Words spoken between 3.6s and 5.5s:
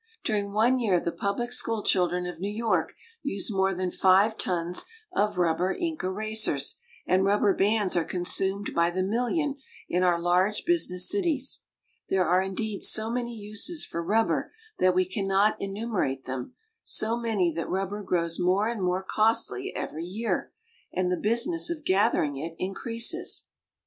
than five tons of